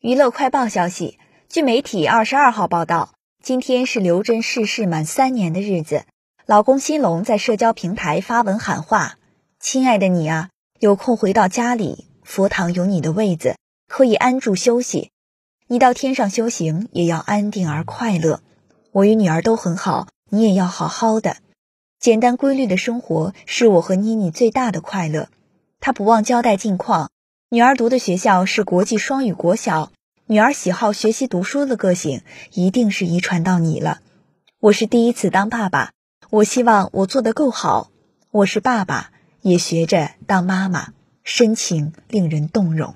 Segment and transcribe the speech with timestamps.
[0.00, 1.18] 娱乐快报消息，
[1.48, 6.04] 据媒体二十二号报道，今天是刘真逝世满三年的日子。
[6.46, 9.18] 老公新龙在社交平台发文喊话
[9.58, 13.56] ：“亲爱的你啊，有空回到家里，佛堂有你的位子，
[13.88, 15.10] 可以安住休息。
[15.66, 18.40] 你到天上修行，也要安定而快乐。
[18.92, 21.38] 我与女儿都很好，你也要好好的。
[21.98, 25.28] 简单规律的生活是我和妮妮最大的快乐。”
[25.82, 27.10] 他不忘交代近况。
[27.50, 29.90] 女儿读的学校是国际双语国小，
[30.26, 32.20] 女儿喜好学习读书的个性
[32.52, 34.00] 一定是遗传到你了。
[34.60, 35.92] 我是第一次当爸爸，
[36.28, 37.90] 我希望我做得够好。
[38.30, 40.92] 我是爸爸，也学着当妈妈，
[41.24, 42.94] 深情令人动容。